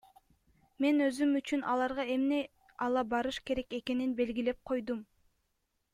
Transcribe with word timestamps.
Мен 0.85 1.03
өзүм 1.07 1.35
үчүн 1.39 1.61
аларга 1.75 2.03
эмне 2.15 2.41
ала 2.85 3.01
барыш 3.13 3.37
керек 3.51 3.69
экенин 3.81 4.19
белгилеп 4.21 4.59
койдум. 4.73 4.99